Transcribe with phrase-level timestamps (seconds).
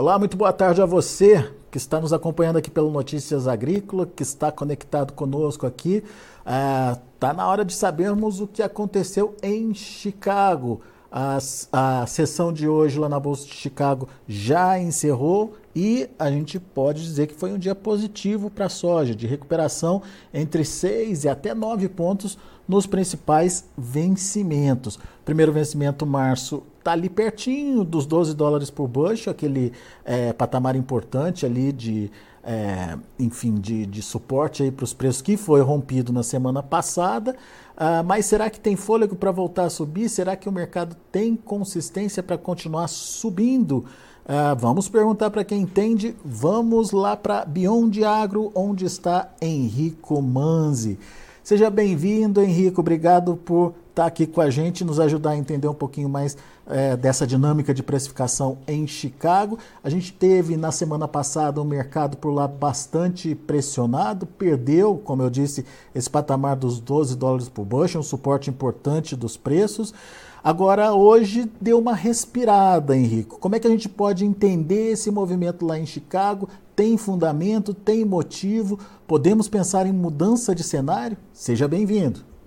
[0.00, 4.22] Olá, muito boa tarde a você que está nos acompanhando aqui pelo Notícias Agrícola, que
[4.22, 6.04] está conectado conosco aqui.
[6.38, 10.80] Está é, na hora de sabermos o que aconteceu em Chicago.
[11.10, 11.38] A,
[11.72, 17.02] a sessão de hoje lá na Bolsa de Chicago já encerrou e a gente pode
[17.02, 20.00] dizer que foi um dia positivo para a soja, de recuperação
[20.32, 24.96] entre 6 e até 9 pontos nos principais vencimentos.
[25.24, 29.72] Primeiro vencimento, março, está ali pertinho dos 12 dólares por bushel, aquele
[30.04, 32.10] é, patamar importante ali de,
[32.42, 37.36] é, enfim, de, de suporte para os preços que foi rompido na semana passada.
[37.76, 40.08] Uh, mas será que tem fôlego para voltar a subir?
[40.08, 43.84] Será que o mercado tem consistência para continuar subindo?
[44.24, 46.16] Uh, vamos perguntar para quem entende.
[46.24, 50.98] Vamos lá para Beyond Agro, onde está Henrico Manzi.
[51.44, 52.80] Seja bem-vindo, Henrico.
[52.80, 56.36] Obrigado por estar aqui com a gente, nos ajudar a entender um pouquinho mais
[56.68, 59.58] é, dessa dinâmica de precificação em Chicago.
[59.82, 65.28] A gente teve na semana passada um mercado por lá bastante pressionado, perdeu, como eu
[65.28, 69.92] disse, esse patamar dos 12 dólares por bushel, um suporte importante dos preços.
[70.44, 73.40] Agora, hoje deu uma respirada, Henrico.
[73.40, 76.48] Como é que a gente pode entender esse movimento lá em Chicago?
[76.76, 77.74] Tem fundamento?
[77.74, 78.78] Tem motivo?
[79.08, 81.16] Podemos pensar em mudança de cenário?
[81.32, 82.37] Seja bem-vindo.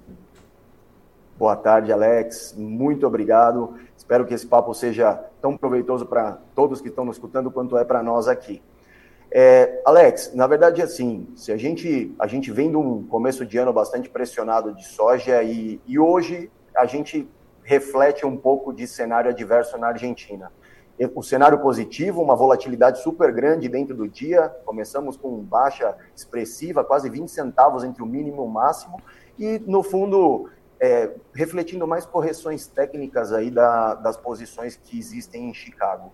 [1.41, 2.53] Boa tarde, Alex.
[2.55, 3.73] Muito obrigado.
[3.97, 7.83] Espero que esse papo seja tão proveitoso para todos que estão nos escutando quanto é
[7.83, 8.61] para nós aqui.
[9.31, 13.57] É, Alex, na verdade, assim, se a gente a gente vem de um começo de
[13.57, 17.27] ano bastante pressionado de soja e, e hoje a gente
[17.63, 20.51] reflete um pouco de cenário adverso na Argentina.
[21.15, 24.47] O cenário positivo, uma volatilidade super grande dentro do dia.
[24.63, 29.01] Começamos com baixa expressiva, quase 20 centavos entre o mínimo e o máximo.
[29.39, 30.47] E, no fundo,
[30.81, 36.11] é, refletindo mais correções técnicas aí da, das posições que existem em Chicago.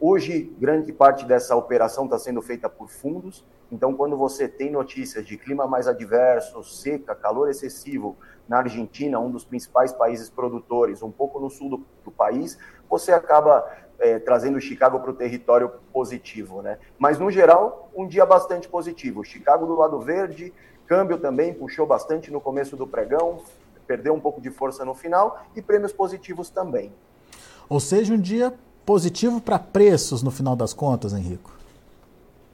[0.00, 3.44] Hoje, grande parte dessa operação está sendo feita por fundos,
[3.74, 8.16] então, quando você tem notícias de clima mais adverso, seca, calor excessivo
[8.46, 12.56] na Argentina, um dos principais países produtores, um pouco no sul do, do país,
[12.88, 13.68] você acaba
[13.98, 16.62] é, trazendo Chicago para o território positivo.
[16.62, 16.78] Né?
[16.98, 19.24] Mas, no geral, um dia bastante positivo.
[19.24, 20.52] Chicago do lado verde,
[20.86, 23.42] câmbio também puxou bastante no começo do pregão,
[23.84, 26.92] perdeu um pouco de força no final e prêmios positivos também.
[27.68, 28.52] Ou seja, um dia
[28.84, 31.52] positivo para preços no final das contas, Henrico.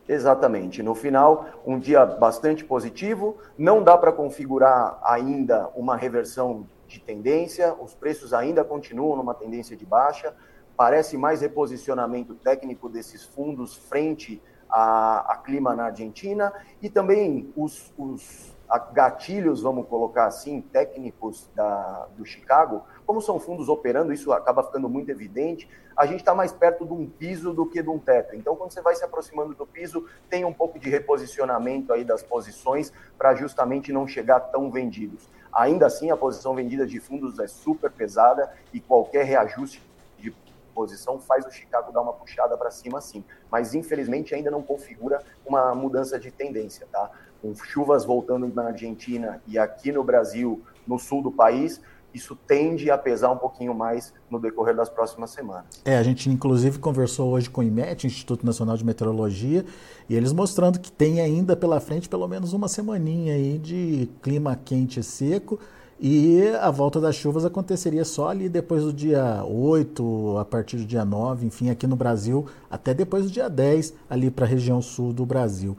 [0.08, 0.82] Exatamente.
[0.82, 3.38] No final, um dia bastante positivo.
[3.56, 7.74] Não dá para configurar ainda uma reversão de tendência.
[7.80, 10.34] Os preços ainda continuam numa tendência de baixa.
[10.76, 16.52] Parece mais reposicionamento técnico desses fundos frente a, a clima na Argentina
[16.82, 23.68] e também os, os gatilhos, vamos colocar assim, técnicos da, do Chicago, como são fundos
[23.68, 27.66] operando, isso acaba ficando muito evidente, a gente está mais perto de um piso do
[27.66, 28.34] que de um teto.
[28.36, 32.22] Então, quando você vai se aproximando do piso, tem um pouco de reposicionamento aí das
[32.22, 35.28] posições para justamente não chegar tão vendidos.
[35.52, 39.82] Ainda assim, a posição vendida de fundos é super pesada e qualquer reajuste
[40.18, 40.32] de
[40.72, 43.24] posição faz o Chicago dar uma puxada para cima, sim.
[43.50, 47.10] Mas, infelizmente, ainda não configura uma mudança de tendência, tá?
[47.40, 51.80] Com chuvas voltando na Argentina e aqui no Brasil, no sul do país,
[52.12, 55.66] isso tende a pesar um pouquinho mais no decorrer das próximas semanas.
[55.84, 59.64] É, a gente inclusive conversou hoje com o IMET, Instituto Nacional de Meteorologia,
[60.08, 64.56] e eles mostrando que tem ainda pela frente pelo menos uma semaninha aí de clima
[64.56, 65.58] quente e seco,
[66.02, 70.86] e a volta das chuvas aconteceria só ali depois do dia 8, a partir do
[70.86, 74.80] dia 9, enfim, aqui no Brasil, até depois do dia 10, ali para a região
[74.80, 75.76] sul do Brasil.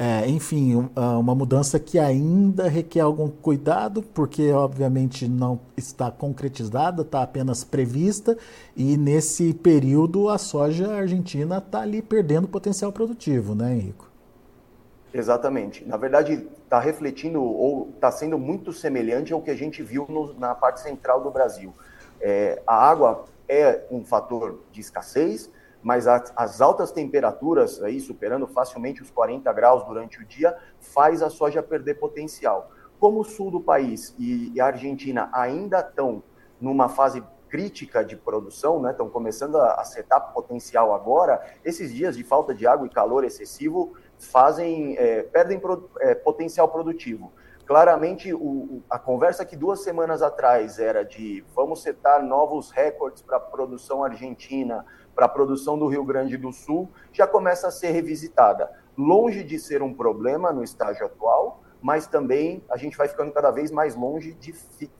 [0.00, 7.02] É, enfim, ah, uma mudança que ainda requer algum cuidado, porque obviamente não está concretizada,
[7.02, 8.38] está apenas prevista,
[8.76, 14.08] e nesse período a soja argentina está ali perdendo potencial produtivo, né, Henrico?
[15.12, 15.84] Exatamente.
[15.84, 20.32] Na verdade, está refletindo ou está sendo muito semelhante ao que a gente viu no,
[20.34, 21.74] na parte central do Brasil.
[22.20, 25.50] É, a água é um fator de escassez,
[25.82, 31.30] mas as altas temperaturas, aí superando facilmente os 40 graus durante o dia, faz a
[31.30, 32.70] soja perder potencial.
[32.98, 36.22] Como o sul do país e a Argentina ainda estão
[36.60, 42.22] numa fase crítica de produção, né, estão começando a acertar potencial agora, esses dias de
[42.22, 47.32] falta de água e calor excessivo fazem é, perdem pro, é, potencial produtivo.
[47.64, 53.36] Claramente, o, a conversa que duas semanas atrás era de vamos setar novos recordes para
[53.36, 54.86] a produção argentina,
[55.18, 58.70] para a produção do Rio Grande do Sul já começa a ser revisitada.
[58.96, 63.50] Longe de ser um problema no estágio atual, mas também a gente vai ficando cada
[63.50, 64.54] vez mais longe de,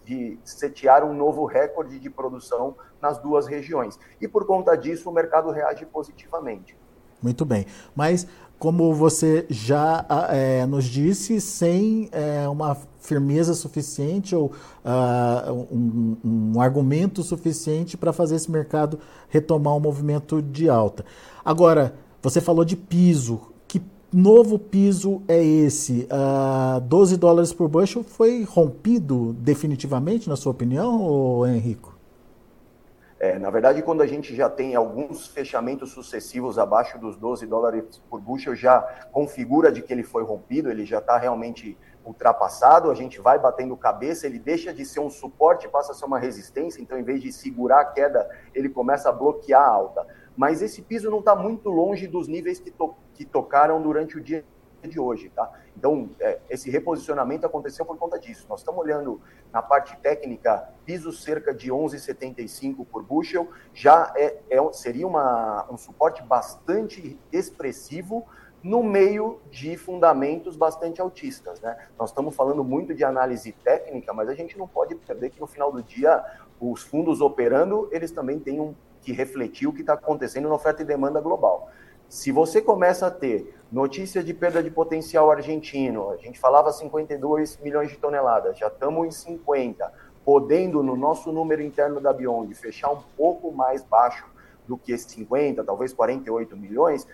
[0.05, 3.97] de setear um novo recorde de produção nas duas regiões.
[4.20, 6.76] E por conta disso, o mercado reage positivamente.
[7.23, 7.65] Muito bem.
[7.94, 8.26] Mas,
[8.58, 14.52] como você já é, nos disse, sem é, uma firmeza suficiente ou
[14.84, 18.99] uh, um, um, argumento suficiente para fazer esse mercado
[19.31, 21.05] retomar um movimento de alta.
[21.43, 23.40] Agora, você falou de piso.
[23.66, 23.81] Que
[24.12, 26.02] novo piso é esse?
[26.02, 31.97] Uh, ah, 12 dólares por bushel foi rompido definitivamente, na sua opinião, Henrico?
[33.20, 38.00] É, na verdade, quando a gente já tem alguns fechamentos sucessivos abaixo dos 12 dólares
[38.09, 38.81] por bushel, já
[39.11, 43.76] configura de que ele foi rompido, ele já está realmente ultrapassado, a gente vai batendo
[43.76, 47.20] cabeça, ele deixa de ser um suporte, passa a ser uma resistência, então em vez
[47.20, 50.06] de segurar a queda, ele começa a bloquear a alta.
[50.37, 54.20] Mas esse piso não está muito longe dos níveis que, to que tocaram durante o
[54.20, 54.44] dia
[54.86, 55.50] de hoje, tá?
[55.76, 58.46] Então, é, esse reposicionamento aconteceu por conta disso.
[58.48, 59.20] Nós estamos olhando
[59.52, 65.76] na parte técnica, piso cerca de 11,75 por bushel, já é, é seria uma, um
[65.76, 68.26] suporte bastante expressivo
[68.62, 71.76] no meio de fundamentos bastante altistas, né?
[71.98, 75.46] Nós estamos falando muito de análise técnica, mas a gente não pode perder que no
[75.46, 76.24] final do dia
[76.60, 80.82] os fundos operando, eles também têm um, que refletir o que está acontecendo na oferta
[80.82, 81.70] e demanda global.
[82.08, 87.58] Se você começa a ter notícias de perda de potencial argentino, a gente falava 52
[87.58, 89.93] milhões de toneladas, já estamos em 50,
[90.25, 94.25] podendo no nosso número interno da Beyond fechar um pouco mais baixo
[94.66, 97.06] do que esses 50, talvez 48 milhões,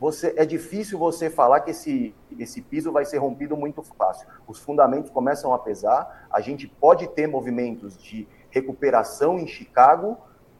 [0.00, 4.26] você é difícil você falar que esse, esse piso vai ser rompido muito fácil.
[4.48, 10.16] Os fundamentos começam a pesar, a gente pode ter movimentos de recuperação em Chicago,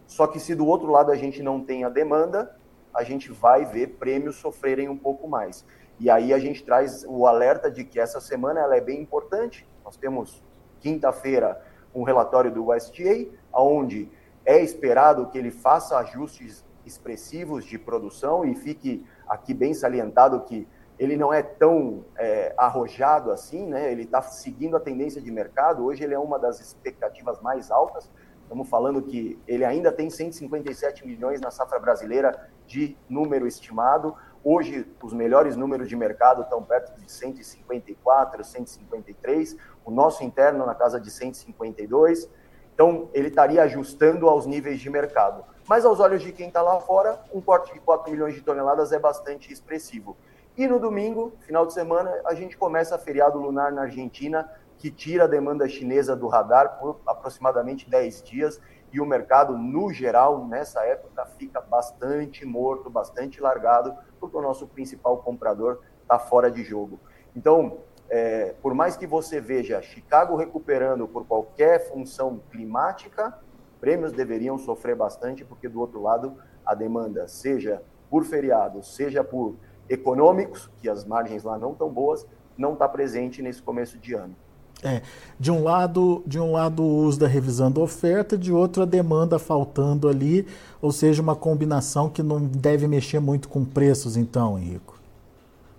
[0.07, 2.55] só que se do outro lado a gente não tem a demanda,
[2.95, 5.65] a gente vai ver prêmios sofrerem um pouco mais.
[5.99, 9.67] E aí a gente traz o alerta de que essa semana ela é bem importante.
[9.85, 10.43] Nós temos
[10.81, 11.61] quinta-feira
[11.95, 14.09] um relatório do USDA, onde
[14.45, 20.67] é esperado que ele faça ajustes expressivos de produção e fique aqui bem salientado que
[20.99, 23.91] ele não é tão é, arrojado assim, né?
[23.91, 25.85] Ele está seguindo a tendência de mercado.
[25.85, 28.11] Hoje ele é uma das expectativas mais altas.
[28.43, 34.15] Estamos falando que ele ainda tem 157 milhões na safra brasileira de número estimado.
[34.45, 39.57] Hoje, os melhores números de mercado estão perto de 154, 153.
[39.85, 42.31] O nosso interno na casa de 152.
[42.73, 45.45] Então, ele estaria ajustando aos níveis de mercado.
[45.69, 48.93] Mas, aos olhos de quem está lá fora, um corte de 4 milhões de toneladas
[48.93, 50.17] é bastante expressivo.
[50.57, 54.49] E no domingo, final de semana, a gente começa feriado lunar na Argentina
[54.81, 58.61] que tira a demanda chinesa do radar por aproximadamente 10 dias
[58.91, 64.67] e o mercado, no geral, nessa época, fica bastante morto, bastante largado, porque o nosso
[64.67, 66.99] principal comprador está fora de jogo.
[67.37, 73.39] Então, é, por mais que você veja Chicago recuperando por qualquer função climática,
[73.81, 79.57] prêmios deveriam sofrer bastante, porque do outro lado, a demanda, seja por feriados, seja por
[79.91, 84.35] econômicos, que as margens lá não estão boas, não está presente nesse começo de ano.
[84.83, 85.03] É,
[85.39, 88.87] de um lado, de um lado o uso da revisão da oferta, de outro a
[88.87, 90.47] demanda faltando ali,
[90.81, 94.99] ou seja, uma combinação que não deve mexer muito com preços, então, Henrico.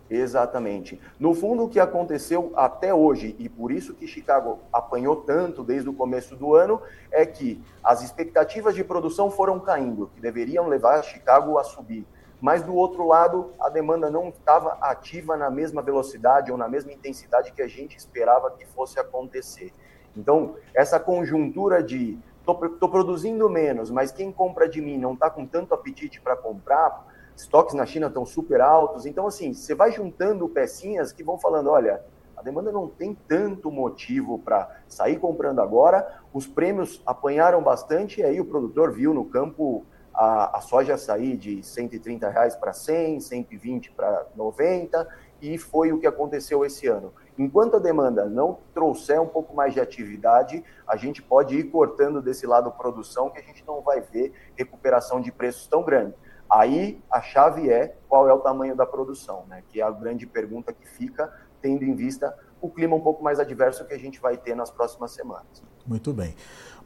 [0.07, 0.99] Exatamente.
[1.17, 5.87] No fundo, o que aconteceu até hoje, e por isso que Chicago apanhou tanto desde
[5.87, 11.01] o começo do ano, é que as expectativas de produção foram caindo, que deveriam levar
[11.01, 12.05] Chicago a subir
[12.41, 16.91] mas do outro lado, a demanda não estava ativa na mesma velocidade ou na mesma
[16.91, 19.71] intensidade que a gente esperava que fosse acontecer.
[20.17, 25.45] Então, essa conjuntura de estou produzindo menos, mas quem compra de mim não está com
[25.45, 27.05] tanto apetite para comprar,
[27.35, 29.05] estoques na China estão super altos.
[29.05, 32.03] Então, assim, você vai juntando pecinhas que vão falando: olha,
[32.35, 38.23] a demanda não tem tanto motivo para sair comprando agora, os prêmios apanharam bastante, e
[38.23, 43.19] aí o produtor viu no campo a, a soja sair de 130 reais para 100,
[43.19, 45.07] 120 para 90,
[45.41, 47.13] e foi o que aconteceu esse ano.
[47.37, 52.21] Enquanto a demanda não trouxer um pouco mais de atividade, a gente pode ir cortando
[52.21, 56.13] desse lado produção, que a gente não vai ver recuperação de preços tão grande.
[56.49, 59.63] Aí a chave é qual é o tamanho da produção, né?
[59.69, 63.39] que é a grande pergunta que fica, tendo em vista o clima um pouco mais
[63.39, 65.63] adverso que a gente vai ter nas próximas semanas.
[65.85, 66.33] Muito bem.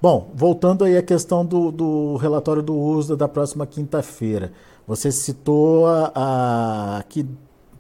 [0.01, 4.51] Bom, voltando aí à questão do, do relatório do uso da próxima quinta-feira.
[4.87, 7.25] Você citou a, a, que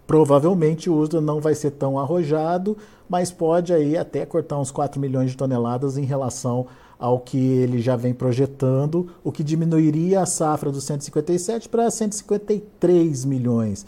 [0.07, 4.99] provavelmente o uso não vai ser tão arrojado, mas pode aí até cortar uns 4
[4.99, 6.67] milhões de toneladas em relação
[6.97, 13.25] ao que ele já vem projetando, o que diminuiria a safra dos 157 para 153
[13.25, 13.85] milhões.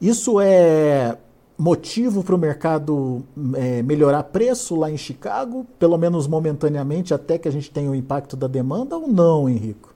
[0.00, 1.18] Isso é
[1.58, 3.22] motivo para o mercado
[3.54, 7.94] é, melhorar preço lá em Chicago, pelo menos momentaneamente, até que a gente tenha o
[7.94, 9.94] impacto da demanda ou não, Henrico?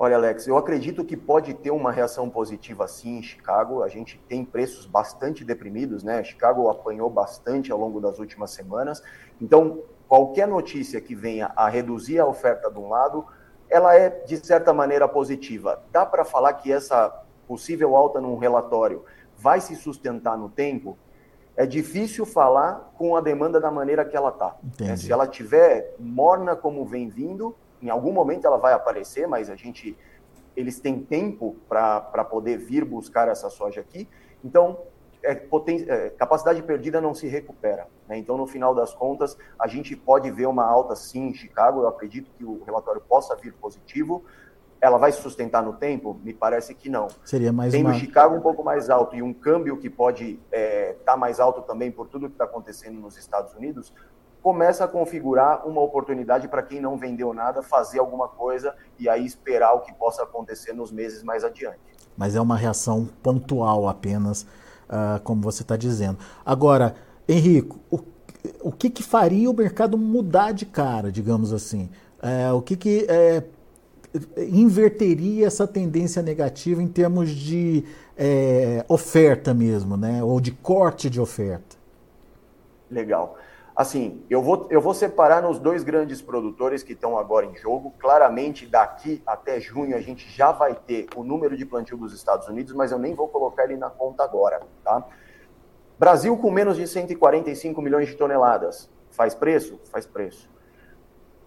[0.00, 3.82] Olha, Alex, eu acredito que pode ter uma reação positiva sim em Chicago.
[3.82, 6.22] A gente tem preços bastante deprimidos, né?
[6.22, 9.02] Chicago apanhou bastante ao longo das últimas semanas.
[9.40, 13.26] Então, qualquer notícia que venha a reduzir a oferta de um lado,
[13.68, 15.82] ela é de certa maneira positiva.
[15.90, 19.02] Dá para falar que essa possível alta num relatório
[19.38, 20.98] vai se sustentar no tempo?
[21.56, 24.56] É difícil falar com a demanda da maneira que ela está.
[24.80, 24.96] Né?
[24.96, 29.56] Se ela tiver morna como vem vindo, em algum momento ela vai aparecer, mas a
[29.56, 29.96] gente
[30.56, 34.08] eles têm tempo para poder vir buscar essa soja aqui.
[34.44, 34.76] Então,
[35.22, 37.86] é, poten, é, capacidade perdida não se recupera.
[38.08, 38.18] Né?
[38.18, 41.82] Então, no final das contas, a gente pode ver uma alta sim em Chicago.
[41.82, 44.24] Eu acredito que o relatório possa vir positivo.
[44.80, 46.20] Ela vai se sustentar no tempo?
[46.22, 47.08] Me parece que não.
[47.24, 47.94] Seria mais Tem uma...
[47.94, 51.62] Chicago um pouco mais alto e um câmbio que pode estar é, tá mais alto
[51.62, 53.92] também por tudo que está acontecendo nos Estados Unidos,
[54.42, 59.24] começa a configurar uma oportunidade para quem não vendeu nada fazer alguma coisa e aí
[59.24, 61.80] esperar o que possa acontecer nos meses mais adiante.
[62.16, 66.18] Mas é uma reação pontual apenas, uh, como você está dizendo.
[66.44, 66.94] Agora,
[67.28, 68.00] Henrico, o,
[68.62, 71.90] o que, que faria o mercado mudar de cara, digamos assim?
[72.20, 73.44] É, o que, que é,
[74.36, 77.84] inverteria essa tendência negativa em termos de
[78.16, 80.22] é, oferta mesmo, né?
[80.22, 81.76] ou de corte de oferta?
[82.90, 83.36] Legal.
[83.76, 87.94] Assim, eu vou, eu vou separar nos dois grandes produtores que estão agora em jogo.
[87.96, 92.48] Claramente, daqui até junho, a gente já vai ter o número de plantio dos Estados
[92.48, 94.62] Unidos, mas eu nem vou colocar ele na conta agora.
[94.82, 95.06] Tá?
[95.96, 98.90] Brasil com menos de 145 milhões de toneladas.
[99.10, 99.78] Faz preço?
[99.92, 100.50] Faz preço.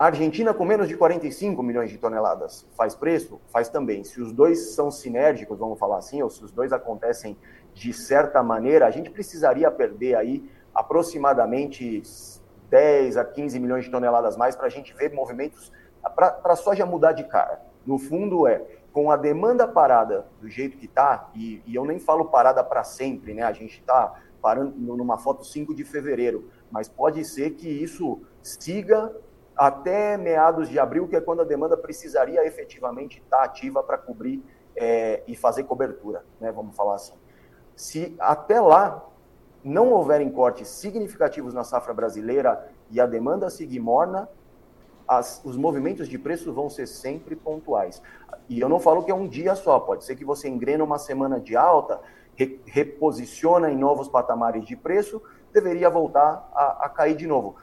[0.05, 2.67] Argentina com menos de 45 milhões de toneladas.
[2.75, 3.39] Faz preço?
[3.49, 4.03] Faz também.
[4.03, 7.37] Se os dois são sinérgicos, vamos falar assim, ou se os dois acontecem
[7.73, 12.01] de certa maneira, a gente precisaria perder aí aproximadamente
[12.69, 15.71] 10 a 15 milhões de toneladas mais para a gente ver movimentos
[16.15, 17.61] para a soja mudar de cara.
[17.85, 21.99] No fundo é com a demanda parada do jeito que está, e, e, eu nem
[21.99, 23.43] falo parada para sempre, né?
[23.43, 29.13] A gente está parando numa foto 5 de fevereiro, mas pode ser que isso siga
[29.55, 34.43] até meados de abril, que é quando a demanda precisaria efetivamente estar ativa para cobrir
[34.75, 36.51] é, e fazer cobertura, né?
[36.51, 37.13] Vamos falar assim.
[37.75, 39.05] Se até lá
[39.63, 44.27] não houverem cortes significativos na safra brasileira e a demanda seguir morna,
[45.07, 48.01] as, os movimentos de preço vão ser sempre pontuais.
[48.47, 50.97] E eu não falo que é um dia só, pode ser que você engrena uma
[50.97, 51.99] semana de alta,
[52.35, 55.21] re, reposiciona em novos patamares de preço,
[55.53, 57.55] deveria voltar a, a cair de novo.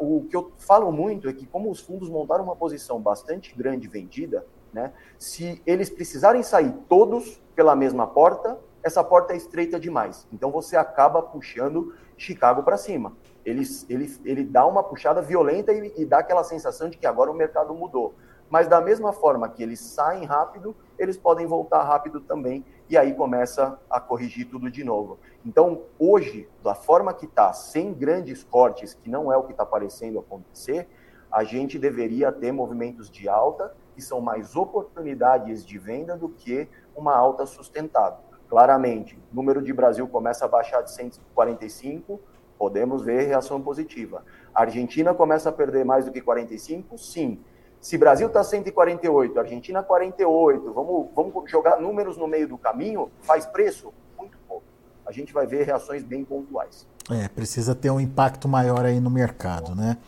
[0.00, 3.86] O que eu falo muito é que, como os fundos montaram uma posição bastante grande
[3.88, 10.26] vendida, né, se eles precisarem sair todos pela mesma porta, essa porta é estreita demais.
[10.32, 13.12] Então você acaba puxando Chicago para cima.
[13.44, 17.30] Ele, ele, ele dá uma puxada violenta e, e, dá aquela sensação de que agora
[17.30, 18.14] o mercado mudou.
[18.54, 23.12] Mas da mesma forma que eles saem rápido, eles podem voltar rápido também e aí
[23.12, 25.18] começa a corrigir tudo de novo.
[25.44, 29.66] Então, hoje, da forma que está, sem grandes cortes, que não é o que está
[29.66, 30.88] parecendo acontecer,
[31.32, 36.68] a gente deveria ter movimentos de alta que são mais oportunidades de venda do que
[36.94, 38.18] uma alta sustentada
[38.48, 42.20] claramente, o número de Brasil começa a baixar de 145,
[42.56, 44.24] podemos ver reação positiva.
[44.54, 46.96] A Argentina começa a perder mais do que 45?
[46.96, 47.42] Sim.
[47.84, 53.44] Se Brasil está 148, Argentina 48, vamos, vamos jogar números no meio do caminho, faz
[53.44, 53.92] preço?
[54.16, 54.64] Muito pouco.
[55.04, 56.86] A gente vai ver reações bem pontuais.
[57.10, 59.98] É, precisa ter um impacto maior aí no mercado, né?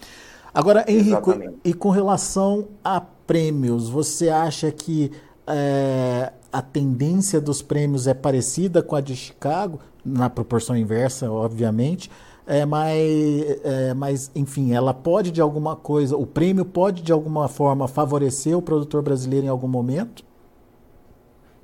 [0.55, 1.61] Agora, Henrico, Exatamente.
[1.63, 5.13] e com relação a prêmios, você acha que
[5.47, 12.11] é, a tendência dos prêmios é parecida com a de Chicago, na proporção inversa, obviamente,
[12.47, 17.49] é, mas, é, mas, enfim, ela pode de alguma coisa, o prêmio pode de alguma
[17.49, 20.25] forma favorecer o produtor brasileiro em algum momento?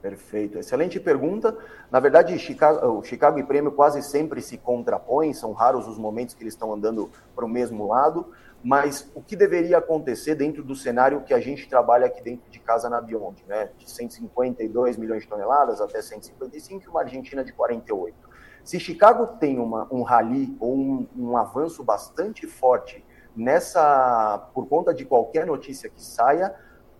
[0.02, 1.56] Perfeito, excelente pergunta.
[1.88, 6.34] Na verdade, Chicago, o Chicago e Prêmio quase sempre se contrapõem, são raros os momentos
[6.34, 8.26] que eles estão andando para o mesmo lado.
[8.64, 12.58] Mas o que deveria acontecer dentro do cenário que a gente trabalha aqui dentro de
[12.58, 13.70] casa na Beyond, né?
[13.76, 18.31] De 152 milhões de toneladas até 155 e uma Argentina de 48.
[18.64, 23.04] Se Chicago tem uma, um rally ou um, um avanço bastante forte
[23.34, 26.54] nessa, por conta de qualquer notícia que saia,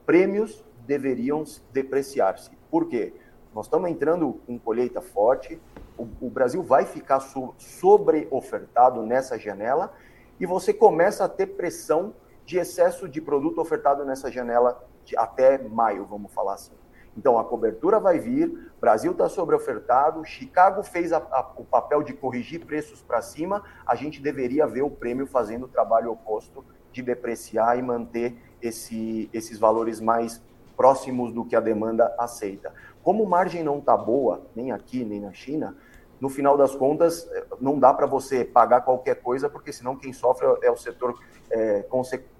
[0.04, 2.50] prêmios deveriam depreciar-se.
[2.71, 3.14] Por quê?
[3.54, 5.61] Nós estamos entrando com colheita forte,
[5.97, 9.92] o, o Brasil vai ficar so, sobre ofertado nessa janela
[10.40, 12.14] e você começa a ter pressão
[12.45, 16.82] de excesso de produto ofertado nessa janela de até maio, vamos falar assim.
[17.16, 22.12] Então a cobertura vai vir, Brasil está sobreofertado, Chicago fez a, a, o papel de
[22.12, 27.02] corrigir preços para cima, a gente deveria ver o prêmio fazendo o trabalho oposto de
[27.02, 30.42] depreciar e manter esse, esses valores mais
[30.76, 32.73] próximos do que a demanda aceita.
[33.02, 35.76] Como margem não está boa, nem aqui, nem na China,
[36.21, 37.28] no final das contas,
[37.61, 41.19] não dá para você pagar qualquer coisa, porque senão quem sofre é o setor
[41.50, 41.85] é,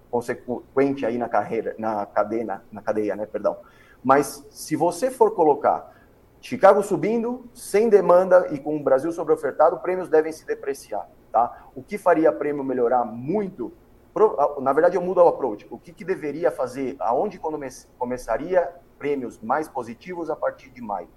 [0.09, 3.57] consequente aí na carreira, na cadeia, na cadeia, né, perdão.
[4.03, 5.93] Mas se você for colocar
[6.41, 11.09] Chicago subindo, sem demanda e com o Brasil sobreofertado, prêmios devem se depreciar.
[11.31, 11.69] Tá?
[11.75, 13.73] O que faria prêmio melhorar muito?
[14.61, 15.67] Na verdade, eu mudo o approach.
[15.71, 16.97] O que, que deveria fazer?
[16.99, 17.41] Aonde
[17.97, 18.69] começaria
[18.99, 21.09] prêmios mais positivos a partir de maio?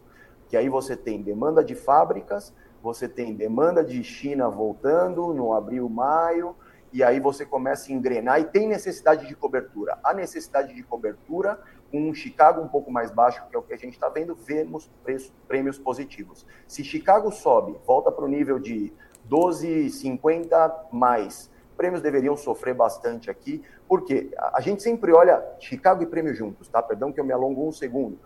[0.47, 5.89] Que aí você tem demanda de fábricas, você tem demanda de China voltando no abril,
[5.89, 6.55] maio,
[6.93, 9.97] e aí você começa a engrenar e tem necessidade de cobertura.
[10.03, 11.59] A necessidade de cobertura
[11.91, 14.35] com um Chicago um pouco mais baixo, que é o que a gente está vendo,
[14.35, 16.45] vemos preço, prêmios positivos.
[16.67, 18.91] Se Chicago sobe, volta para o nível de
[19.29, 26.33] 12,50 mais, prêmios deveriam sofrer bastante aqui, porque a gente sempre olha Chicago e prêmio
[26.33, 26.81] juntos, tá?
[26.81, 28.17] Perdão que eu me alongo um segundo.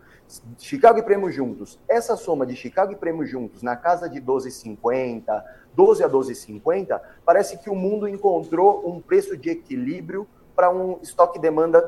[0.60, 1.80] Chicago e prêmio juntos.
[1.88, 7.58] Essa soma de Chicago e prêmio juntos na casa de 12,50, 12 a 12,50, parece
[7.58, 11.82] que o mundo encontrou um preço de equilíbrio para um estoque demanda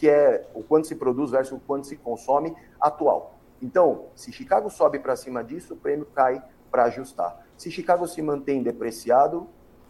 [0.00, 3.38] que é o quanto se produz versus o quanto se consome atual.
[3.60, 7.46] Então, se Chicago sobe para cima disso, o prêmio cai para ajustar.
[7.54, 9.46] Se Chicago se mantém depreciado,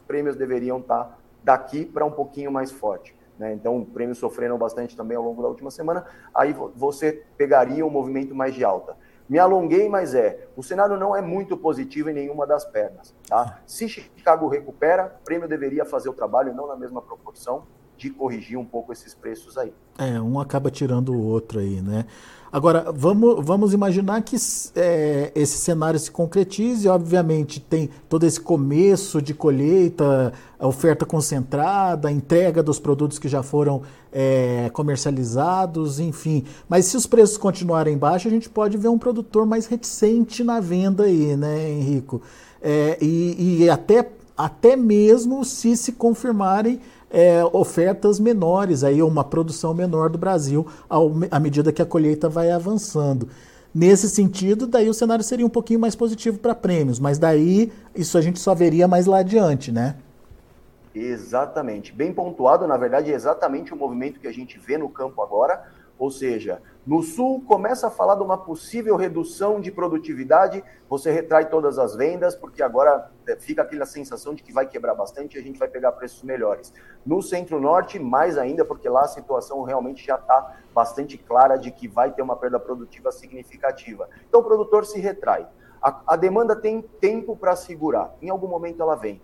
[0.09, 3.17] prêmios deveriam estar tá daqui para um pouquinho mais forte.
[3.39, 3.53] Né?
[3.53, 6.05] Então, prêmios sofreram bastante também ao longo da última semana.
[6.35, 8.97] Aí você pegaria um movimento mais de alta.
[9.29, 10.49] Me alonguei, mas é.
[10.57, 13.15] O cenário não é muito positivo em nenhuma das pernas.
[13.29, 13.61] Tá?
[13.65, 17.63] Se Chicago recupera, prêmio deveria fazer o trabalho, não na mesma proporção
[18.01, 19.71] de corrigir um pouco esses preços aí.
[19.99, 22.07] É, um acaba tirando o outro aí, né?
[22.51, 24.35] Agora, vamos, vamos imaginar que
[24.75, 32.09] é, esse cenário se concretize, obviamente tem todo esse começo de colheita, a oferta concentrada,
[32.09, 36.45] a entrega dos produtos que já foram é, comercializados, enfim.
[36.69, 40.59] Mas se os preços continuarem baixos, a gente pode ver um produtor mais reticente na
[40.59, 42.23] venda aí, né, Henrico?
[42.61, 46.81] É, e, e até, até mesmo se se confirmarem
[47.11, 52.29] é, ofertas menores, aí uma produção menor do Brasil ao, à medida que a colheita
[52.29, 53.29] vai avançando.
[53.75, 58.19] Nesse sentido, daí o cenário seria um pouquinho mais positivo para prêmios, mas daí isso
[58.19, 59.97] a gente só veria mais lá adiante, né?
[60.95, 61.93] Exatamente.
[61.93, 65.63] Bem pontuado, na verdade, é exatamente o movimento que a gente vê no campo agora.
[65.99, 71.49] Ou seja, no sul começa a falar de uma possível redução de produtividade, você retrai
[71.49, 75.39] todas as vendas, porque agora é, fica aquela sensação de que vai quebrar bastante e
[75.39, 76.75] a gente vai pegar preços melhores.
[77.07, 81.87] No centro-norte, mais ainda, porque lá a situação realmente já está bastante clara de que
[81.87, 84.09] vai ter uma perda produtiva significativa.
[84.29, 85.47] Então o produtor se retrai.
[85.81, 89.23] A, a demanda tem tempo para segurar, em algum momento ela vem.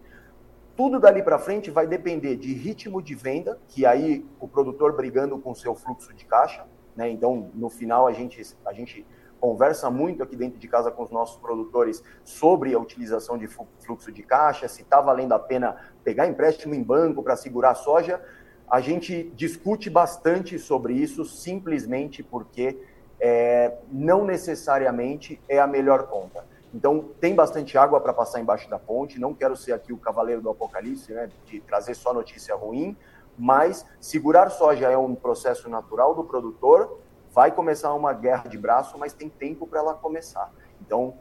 [0.76, 5.37] Tudo dali para frente vai depender de ritmo de venda, que aí o produtor brigando
[5.37, 6.64] com seu fluxo de caixa,
[6.96, 7.11] né?
[7.11, 9.06] Então, no final a gente a gente
[9.40, 14.11] conversa muito aqui dentro de casa com os nossos produtores sobre a utilização de fluxo
[14.11, 18.20] de caixa, se está valendo a pena pegar empréstimo em banco para segurar a soja.
[18.68, 22.80] A gente discute bastante sobre isso, simplesmente porque
[23.20, 26.44] é, não necessariamente é a melhor conta.
[26.74, 29.20] Então, tem bastante água para passar embaixo da ponte.
[29.20, 32.96] Não quero ser aqui o cavaleiro do apocalipse, né, de trazer só notícia ruim,
[33.38, 37.01] mas segurar soja é um processo natural do produtor.
[37.33, 40.51] Vai começar uma guerra de braço, mas tem tempo para ela começar.
[40.81, 41.14] Então,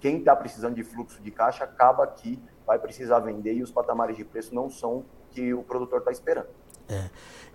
[0.00, 4.16] quem está precisando de fluxo de caixa acaba que vai precisar vender e os patamares
[4.16, 6.48] de preço não são que o produtor está esperando.
[6.88, 7.04] É.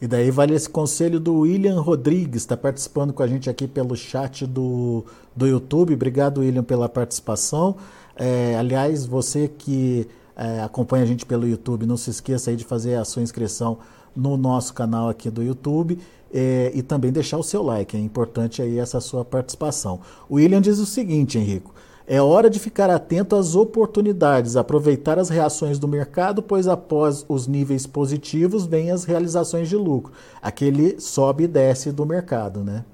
[0.02, 3.96] E daí vale esse conselho do William Rodrigues, está participando com a gente aqui pelo
[3.96, 5.94] chat do, do YouTube.
[5.94, 7.76] Obrigado, William, pela participação.
[8.16, 12.64] É, aliás, você que é, acompanha a gente pelo YouTube, não se esqueça aí de
[12.64, 13.80] fazer a sua inscrição
[14.18, 16.00] no nosso canal aqui do YouTube
[16.34, 17.96] é, e também deixar o seu like.
[17.96, 20.02] É importante aí essa sua participação.
[20.28, 21.74] O William diz o seguinte, Henrico.
[22.10, 27.48] É hora de ficar atento às oportunidades, aproveitar as reações do mercado, pois após os
[27.48, 30.14] níveis positivos vêm as realizações de lucro.
[30.42, 32.86] Aquele sobe e desce do mercado, né?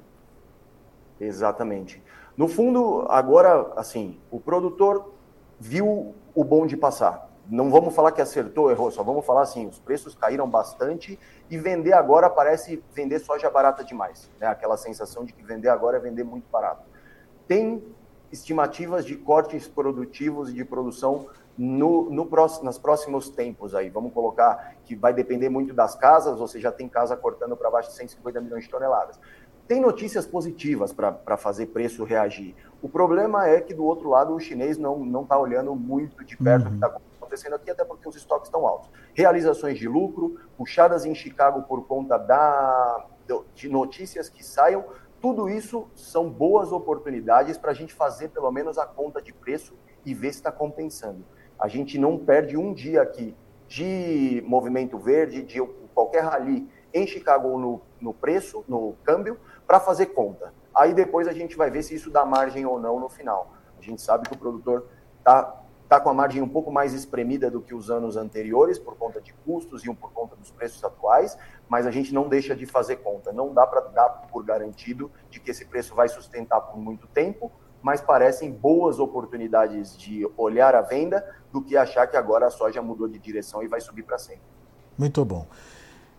[1.21, 2.01] Exatamente.
[2.35, 5.13] No fundo, agora, assim, o produtor
[5.59, 7.31] viu o bonde passar.
[7.49, 11.57] Não vamos falar que acertou, errou, só vamos falar assim, os preços caíram bastante e
[11.57, 14.31] vender agora parece vender soja barata demais.
[14.39, 14.47] Né?
[14.47, 16.83] Aquela sensação de que vender agora é vender muito barato.
[17.47, 17.83] Tem
[18.31, 21.27] estimativas de cortes produtivos e de produção
[21.57, 23.89] no, no próximo, nos próximos tempos aí.
[23.89, 27.89] Vamos colocar que vai depender muito das casas, você já tem casa cortando para baixo
[27.89, 29.19] de 150 milhões de toneladas.
[29.67, 32.55] Tem notícias positivas para fazer preço reagir.
[32.81, 36.63] O problema é que do outro lado o chinês não está olhando muito de perto
[36.63, 36.67] uhum.
[36.67, 37.12] o que está acontecendo
[37.55, 38.89] aqui, até porque os estoques estão altos.
[39.13, 43.05] Realizações de lucro, puxadas em Chicago por conta da,
[43.53, 44.85] de notícias que saiam
[45.23, 49.73] tudo isso são boas oportunidades para a gente fazer pelo menos a conta de preço
[50.05, 51.23] e ver se está compensando.
[51.57, 53.33] A gente não perde um dia aqui
[53.65, 55.61] de movimento verde, de
[55.95, 60.53] qualquer rally em Chicago no, no preço, no câmbio, para fazer conta.
[60.75, 63.53] Aí depois a gente vai ver se isso dá margem ou não no final.
[63.79, 65.62] A gente sabe que o produtor está
[65.93, 69.21] tá com a margem um pouco mais espremida do que os anos anteriores, por conta
[69.21, 71.37] de custos e por conta dos preços atuais,
[71.69, 73.31] mas a gente não deixa de fazer conta.
[73.31, 77.51] Não dá para dar por garantido de que esse preço vai sustentar por muito tempo,
[77.79, 82.81] mas parecem boas oportunidades de olhar a venda do que achar que agora a soja
[82.81, 84.41] mudou de direção e vai subir para sempre.
[84.97, 85.45] Muito bom.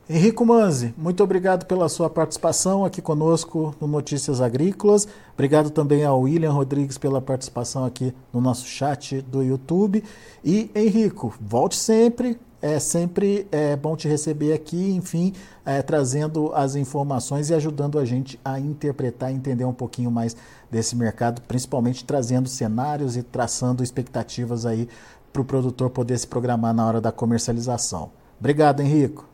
[0.08, 5.08] Henrico Manzi, muito obrigado pela sua participação aqui conosco no Notícias Agrícolas.
[5.32, 10.04] Obrigado também ao William Rodrigues pela participação aqui no nosso chat do YouTube.
[10.44, 12.38] E Henrico, volte sempre.
[12.60, 15.32] É sempre é, bom te receber aqui, enfim,
[15.64, 20.36] é, trazendo as informações e ajudando a gente a interpretar e entender um pouquinho mais
[20.70, 24.88] desse mercado, principalmente trazendo cenários e traçando expectativas aí
[25.32, 28.10] para o produtor poder se programar na hora da comercialização.
[28.38, 29.33] Obrigado, Henrico.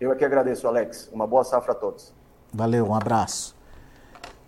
[0.00, 1.08] Eu é que agradeço, Alex.
[1.12, 2.12] Uma boa safra a todos.
[2.52, 3.56] Valeu, um abraço.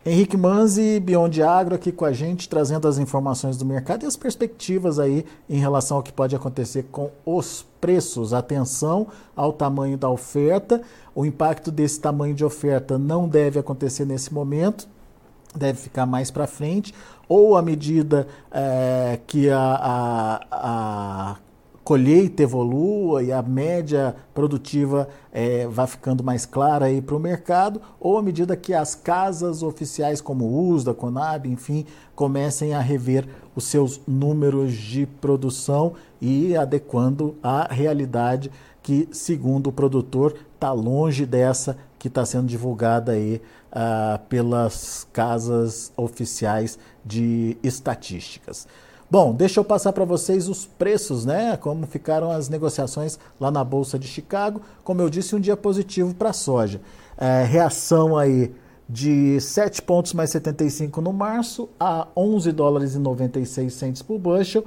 [0.05, 4.17] Henrique Manzi, Beyond Agro, aqui com a gente, trazendo as informações do mercado e as
[4.17, 8.33] perspectivas aí em relação ao que pode acontecer com os preços.
[8.33, 10.81] Atenção ao tamanho da oferta.
[11.15, 14.89] O impacto desse tamanho de oferta não deve acontecer nesse momento,
[15.55, 16.95] deve ficar mais para frente,
[17.29, 21.37] ou à medida é, que a, a, a
[21.89, 27.81] colheita evolua e a média produtiva é, vai ficando mais clara aí para o mercado,
[27.99, 33.27] ou à medida que as casas oficiais como o USDA, Conab, enfim, comecem a rever
[33.57, 38.51] os seus números de produção e adequando à realidade
[38.83, 43.41] que, segundo o produtor, está longe dessa que está sendo divulgada aí
[43.73, 48.69] uh, pelas casas oficiais de estatísticas.
[49.11, 51.57] Bom, deixa eu passar para vocês os preços, né?
[51.57, 54.61] Como ficaram as negociações lá na Bolsa de Chicago.
[54.85, 56.79] Como eu disse, um dia positivo para a soja.
[57.17, 58.53] É, reação aí
[58.87, 64.65] de 7 pontos mais 75 no março a 11 dólares e 96 centes por bushel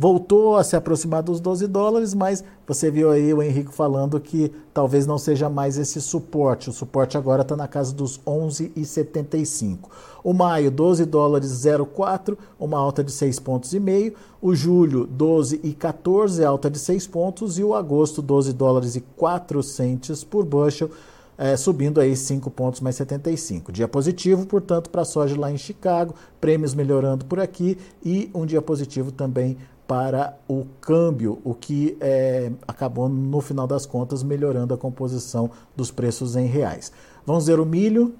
[0.00, 4.52] voltou a se aproximar dos 12 dólares, mas você viu aí o Henrique falando que
[4.72, 6.70] talvez não seja mais esse suporte.
[6.70, 9.88] O suporte agora está na casa dos 11,75.
[10.22, 14.14] O maio, 12 dólares 0,4, uma alta de 6 pontos e meio.
[14.40, 17.58] O julho, 12 e 14, alta de 6 pontos.
[17.58, 20.90] E o agosto, 12 dólares e 4 centes por bushel,
[21.36, 23.72] é, subindo aí 5 pontos mais 75.
[23.72, 28.46] Dia positivo, portanto, para a soja lá em Chicago, prêmios melhorando por aqui e um
[28.46, 29.56] dia positivo também
[29.88, 35.90] para o câmbio, o que é, acabou, no final das contas, melhorando a composição dos
[35.90, 36.92] preços em reais.
[37.24, 38.14] Vamos ver o milho.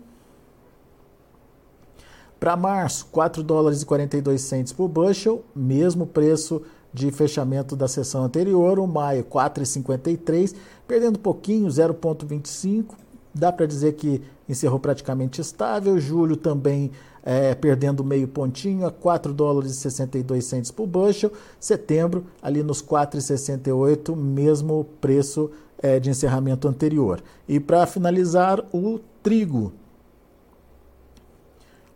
[2.40, 8.24] Para março, 4 dólares e 42 centes por bushel, mesmo preço de fechamento da sessão
[8.24, 8.78] anterior.
[8.78, 10.54] O maio, 4,53,
[10.87, 12.94] perdendo pouquinho, 0,25.
[13.35, 15.98] Dá para dizer que encerrou praticamente estável.
[15.98, 16.92] Julho também
[17.29, 21.31] é, perdendo meio pontinho a 4 dólares e 62 centos por bushel.
[21.61, 25.51] Setembro, ali nos 4,68, mesmo preço
[25.83, 27.23] é, de encerramento anterior.
[27.47, 29.75] E para finalizar, o trigo.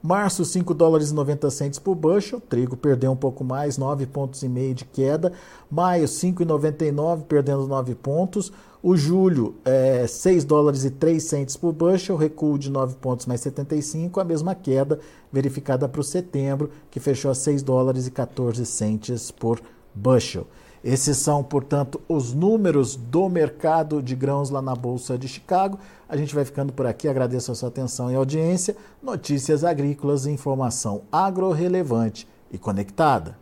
[0.03, 2.41] Março, 5 dólares e 90 centos por bushel.
[2.41, 5.33] Trigo perdeu um pouco mais, 9 pontos e de queda.
[5.71, 8.53] Maio, 5,99, perdendo 9 pontos.
[8.83, 13.41] O julho, é, 6 dólares e 3 centes por bushel, recuo de 9 pontos mais
[13.43, 14.99] 75, a mesma queda
[15.33, 19.61] verificada para o setembro, que fechou a 6 dólares e 14 centes por
[19.95, 20.49] bushel.
[20.85, 25.79] Esses são, portanto, os números do mercado de grãos lá na Bolsa de Chicago.
[26.09, 27.07] A gente vai ficando por aqui.
[27.07, 28.77] Agradeço a sua atenção e audiência.
[29.01, 33.42] Notícias agrícolas, informação agro-relevante e conectada.